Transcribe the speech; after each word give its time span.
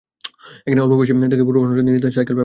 এখানে 0.65 0.81
অল্প 0.83 0.93
বয়সী 0.97 1.13
থেকে 1.33 1.43
বুড়ো 1.47 1.59
মানুষ 1.61 1.71
পর্যন্ত 1.73 1.89
নির্দ্বিধায় 1.89 2.13
সাইকেল 2.17 2.25
ব্যবহার 2.25 2.29
করেন। 2.35 2.39